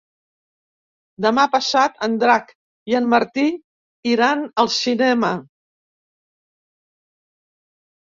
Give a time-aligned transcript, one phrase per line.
[1.25, 2.47] Demà passat en Drac
[2.91, 3.43] i en Martí
[4.13, 5.31] iran al cinema.